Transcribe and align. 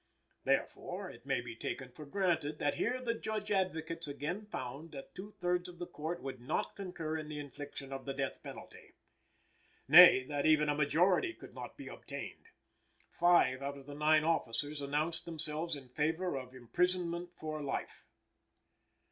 Therefore, 0.45 1.11
it 1.11 1.27
may 1.27 1.41
be 1.41 1.55
taken 1.55 1.91
for 1.91 2.07
granted 2.07 2.57
that 2.57 2.73
here 2.73 2.99
the 2.99 3.13
Judge 3.13 3.51
Advocates 3.51 4.07
again 4.07 4.47
found 4.47 4.93
that 4.93 5.13
two 5.13 5.35
thirds 5.39 5.69
of 5.69 5.77
the 5.77 5.85
Court 5.85 6.23
would 6.23 6.41
not 6.41 6.75
concur 6.75 7.17
in 7.19 7.27
the 7.29 7.37
infliction 7.39 7.93
of 7.93 8.05
the 8.05 8.13
death 8.15 8.41
penalty. 8.41 8.95
Nay, 9.87 10.23
that 10.23 10.47
even 10.47 10.69
a 10.69 10.75
majority 10.75 11.35
could 11.35 11.53
not 11.53 11.77
be 11.77 11.87
obtained. 11.87 12.47
Five 13.11 13.61
out 13.61 13.77
of 13.77 13.85
the 13.85 13.93
nine 13.93 14.23
officers 14.23 14.81
announced 14.81 15.25
themselves 15.25 15.75
in 15.75 15.87
favor 15.89 16.35
of 16.35 16.55
imprisonment 16.55 17.29
for 17.35 17.61
life. 17.61 18.07